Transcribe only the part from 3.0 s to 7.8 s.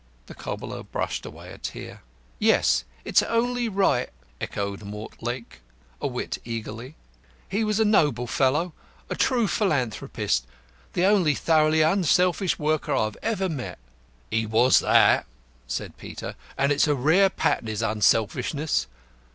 it's only right," echoed Mortlake, a whit eagerly. "He was